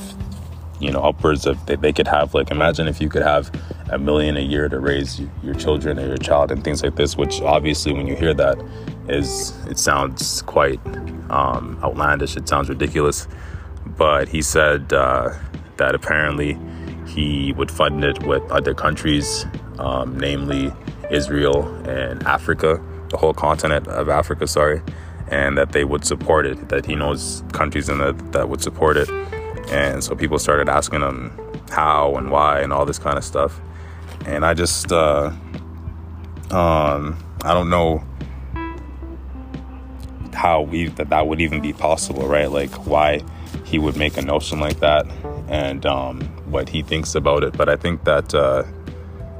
[0.79, 3.51] you know upwards of they, they could have like imagine if you could have
[3.91, 7.15] a million a year to raise your children or your child and things like this
[7.15, 8.57] which obviously when you hear that
[9.07, 10.79] is it sounds quite
[11.29, 13.27] um, outlandish it sounds ridiculous
[13.97, 15.33] but he said uh,
[15.77, 16.57] that apparently
[17.07, 19.45] he would fund it with other countries
[19.79, 20.71] um, namely
[21.09, 24.81] israel and africa the whole continent of africa sorry
[25.29, 28.97] and that they would support it that he knows countries in that that would support
[28.97, 29.09] it
[29.71, 31.31] and so people started asking him
[31.71, 33.59] how and why and all this kind of stuff.
[34.25, 35.31] And I just, uh,
[36.51, 38.03] um, I don't know
[40.41, 42.49] how we that that would even be possible, right?
[42.49, 43.21] Like why
[43.63, 45.05] he would make a notion like that
[45.47, 47.55] and um, what he thinks about it.
[47.55, 48.63] But I think that uh,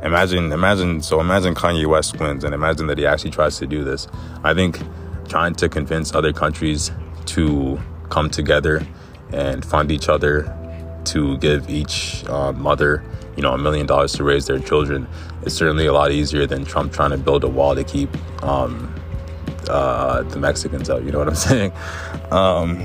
[0.03, 3.83] imagine, imagine, so imagine Kanye West wins, and imagine that he actually tries to do
[3.83, 4.07] this.
[4.43, 4.79] I think
[5.27, 6.91] trying to convince other countries
[7.25, 7.79] to
[8.09, 8.85] come together
[9.33, 10.55] and fund each other
[11.05, 13.03] to give each uh, mother,
[13.35, 15.07] you know, a million dollars to raise their children
[15.43, 18.09] is certainly a lot easier than Trump trying to build a wall to keep
[18.43, 18.93] um,
[19.71, 21.03] uh, the Mexicans out.
[21.03, 21.71] You know what I'm saying?
[22.31, 22.83] Um,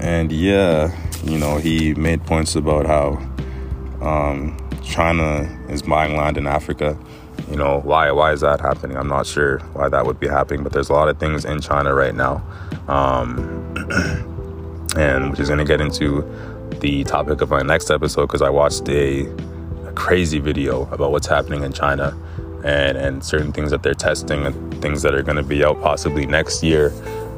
[0.00, 3.18] and yeah, you know, he made points about how
[4.06, 6.98] um, China is buying land in Africa
[7.50, 10.62] you know why why is that happening i'm not sure why that would be happening
[10.62, 12.42] but there's a lot of things in china right now
[12.88, 13.36] um,
[14.96, 16.22] and which is going to get into
[16.80, 19.26] the topic of my next episode because i watched a,
[19.94, 22.16] crazy video about what's happening in china
[22.64, 25.80] and and certain things that they're testing and things that are going to be out
[25.80, 26.92] possibly next year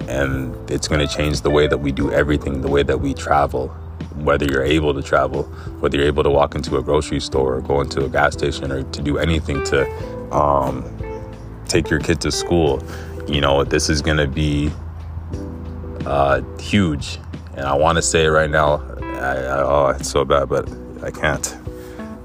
[0.08, 3.14] and it's going to change the way that we do everything the way that we
[3.14, 3.74] travel
[4.16, 5.44] whether you're able to travel,
[5.80, 8.70] whether you're able to walk into a grocery store or go into a gas station
[8.70, 9.88] or to do anything to
[10.32, 10.84] um,
[11.66, 12.82] take your kid to school,
[13.26, 14.70] you know, this is going to be
[16.06, 17.18] uh, huge.
[17.56, 18.82] And I want to say it right now.
[19.00, 20.68] I, I, oh, it's so bad, but
[21.02, 21.63] I can't.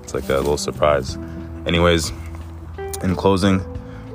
[0.10, 1.20] It's like a little surprise.
[1.68, 2.12] Anyways,
[3.04, 3.60] in closing,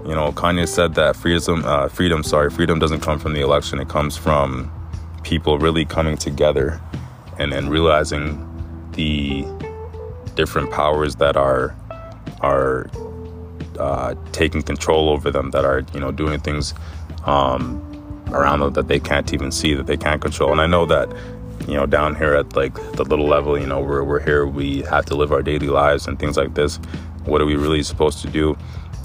[0.04, 3.78] you know, Kanye said that freedom, uh, freedom, sorry, freedom doesn't come from the election.
[3.78, 4.72] It comes from
[5.22, 6.80] people really coming together
[7.38, 8.44] and, and realizing
[8.96, 9.46] the
[10.34, 11.76] different powers that are
[12.40, 12.90] are
[13.78, 16.74] uh, taking control over them, that are you know doing things
[17.24, 17.80] um,
[18.32, 20.50] around them that they can't even see, that they can't control.
[20.50, 21.08] And I know that
[21.66, 24.82] you know down here at like the little level, you know we're we're here, we
[24.82, 26.76] have to live our daily lives and things like this.
[27.24, 28.56] What are we really supposed to do?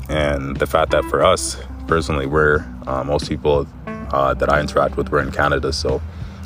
[0.10, 1.56] and the fact that for us
[1.88, 6.02] personally, we're uh, most people uh, that I interact with, we're in Canada, so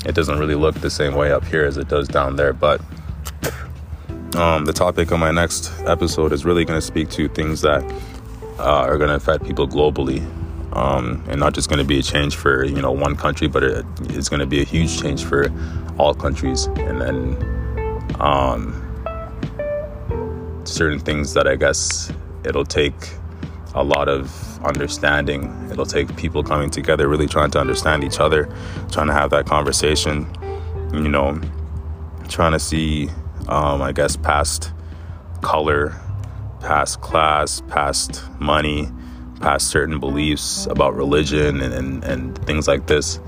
[0.06, 2.52] it doesn't really look the same way up here as it does down there.
[2.52, 2.82] But
[4.36, 7.84] um, the topic of my next episode is really going to speak to things that
[8.60, 10.22] uh, are going to affect people globally,
[10.74, 13.64] um, and not just going to be a change for you know one country, but
[13.64, 15.52] it, it's going to be a huge change for
[15.98, 16.66] all countries.
[16.66, 18.80] And then um,
[20.66, 22.12] certain things that I guess
[22.44, 22.96] it'll take
[23.76, 25.70] a lot of understanding.
[25.72, 28.46] It'll take people coming together, really trying to understand each other,
[28.92, 30.28] trying to have that conversation,
[30.94, 31.40] you know,
[32.30, 33.10] trying to see,
[33.48, 34.72] um, I guess, past
[35.42, 35.96] color,
[36.62, 38.90] past class, past money,
[39.44, 43.20] past certain beliefs about religion and, and, and things like this.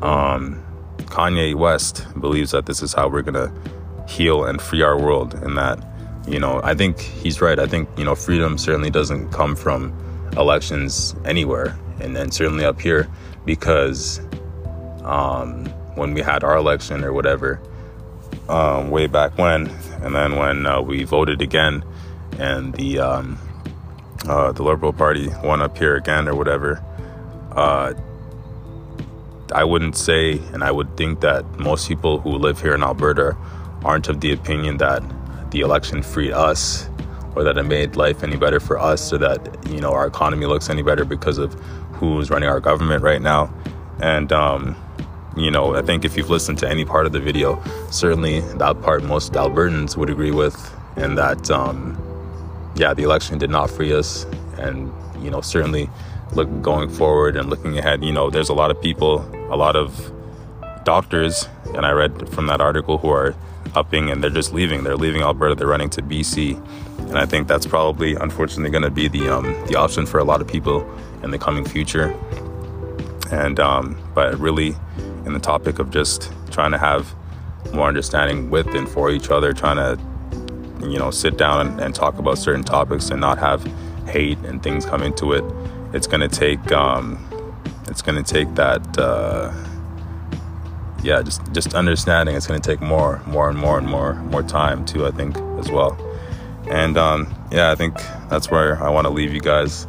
[0.00, 0.62] Um,
[1.06, 3.52] Kanye West believes that this is how we're going to
[4.08, 5.82] heal and free our world, and that
[6.28, 7.58] you know, I think he's right.
[7.58, 9.92] I think, you know, freedom certainly doesn't come from
[10.36, 13.08] elections anywhere, and then certainly up here,
[13.44, 14.20] because
[15.04, 17.60] um, when we had our election or whatever,
[18.48, 19.68] um, way back when,
[20.02, 21.84] and then when uh, we voted again,
[22.38, 23.38] and the um,
[24.28, 26.82] uh, the Liberal Party won up here again or whatever,
[27.52, 27.94] uh,
[29.54, 33.36] I wouldn't say, and I would think that most people who live here in Alberta
[33.84, 35.02] aren't of the opinion that
[35.50, 36.88] the election freed us
[37.34, 40.46] or that it made life any better for us or that you know our economy
[40.46, 41.54] looks any better because of
[41.92, 43.52] who's running our government right now.
[44.00, 44.76] And um,
[45.36, 48.80] you know i think if you've listened to any part of the video certainly that
[48.80, 51.94] part most albertans would agree with and that um,
[52.76, 54.24] yeah the election did not free us
[54.58, 55.90] and you know certainly
[56.32, 59.20] look going forward and looking ahead you know there's a lot of people
[59.52, 60.12] a lot of
[60.84, 63.34] doctors and i read from that article who are
[63.76, 64.82] upping and they're just leaving.
[64.82, 65.54] They're leaving Alberta.
[65.54, 66.56] They're running to BC,
[67.08, 70.24] and I think that's probably, unfortunately, going to be the um, the option for a
[70.24, 70.88] lot of people
[71.22, 72.16] in the coming future.
[73.30, 74.74] And um, but really,
[75.24, 77.14] in the topic of just trying to have
[77.72, 80.02] more understanding with and for each other, trying to
[80.82, 83.64] you know sit down and, and talk about certain topics and not have
[84.06, 85.44] hate and things come into it.
[85.92, 87.18] It's to take um,
[87.88, 88.98] it's to take that.
[88.98, 89.52] Uh,
[91.02, 94.84] yeah, just just understanding it's to take more, more and more and more, more time
[94.84, 95.06] too.
[95.06, 95.96] I think as well.
[96.68, 97.96] And um, yeah, I think
[98.28, 99.86] that's where I want to leave you guys.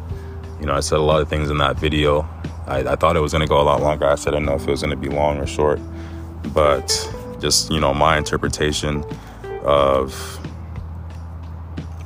[0.60, 2.22] You know, I said a lot of things in that video.
[2.66, 4.06] I, I thought it was to go a lot longer.
[4.06, 5.80] I said I didn't know if it was to be long or short,
[6.54, 6.86] but
[7.40, 9.04] just you know my interpretation
[9.64, 10.37] of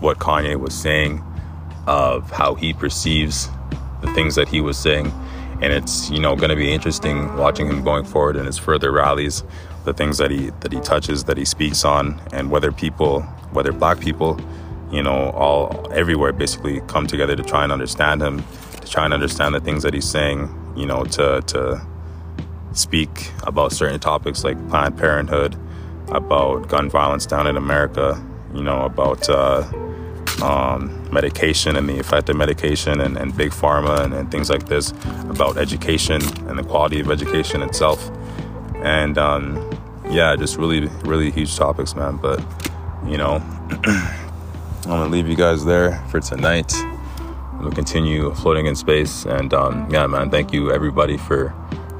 [0.03, 1.23] what Kanye was saying,
[1.87, 3.49] of how he perceives
[4.03, 5.07] the things that he was saying.
[5.63, 8.93] And it's you know going to be interesting watching him going forward in his further
[8.93, 9.45] rallies
[9.85, 13.23] the things that he that he touches that he speaks on and whether people
[13.53, 14.41] whether black people
[14.91, 18.45] you know all everywhere basically come together to try and understand him
[18.81, 21.81] to try and understand the things that he's saying you know to to
[22.73, 25.57] speak about certain topics like planned parenthood
[26.09, 28.23] about gun violence down in america
[28.55, 29.63] you know about uh,
[30.43, 34.67] um, medication and the effect of medication and, and big pharma and, and, things like
[34.67, 34.91] this,
[35.31, 38.11] about education and the quality of education itself.
[38.77, 39.71] And um,
[40.11, 42.17] yeah, just really, really huge topics, man.
[42.17, 42.45] But,
[43.07, 43.37] you know,
[44.85, 46.73] I'm going to leave you guys there for tonight.
[47.61, 49.25] We'll continue floating in space.
[49.25, 51.55] And um, yeah, man, thank you everybody for,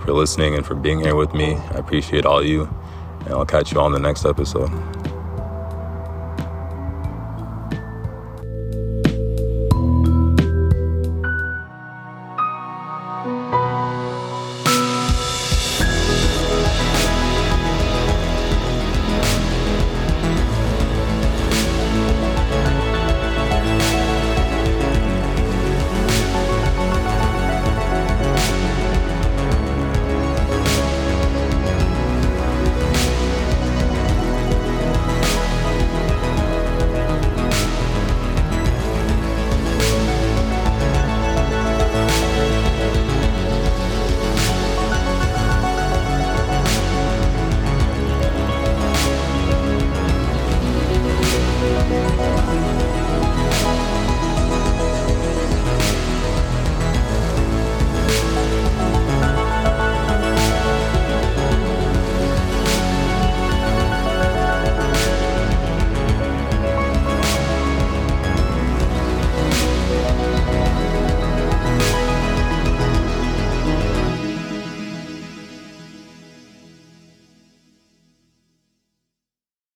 [0.05, 1.55] for listening and for being here with me.
[1.55, 2.69] I appreciate all you.
[3.21, 5.02] And I'll catch you on the next episode.